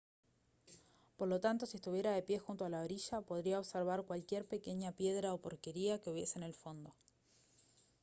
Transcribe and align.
por 1.15 1.27
lo 1.27 1.39
tanto 1.39 1.67
si 1.67 1.75
estuviera 1.77 2.11
de 2.13 2.23
pie 2.23 2.39
junto 2.39 2.65
a 2.65 2.69
la 2.69 2.81
orilla 2.81 3.21
podría 3.21 3.59
observar 3.59 4.01
cualquier 4.03 4.47
pequeña 4.47 4.91
piedra 4.93 5.31
o 5.31 5.37
porquería 5.41 6.01
que 6.01 6.09
hubiese 6.09 6.39
en 6.39 6.43
el 6.43 6.55
fondo 6.55 6.95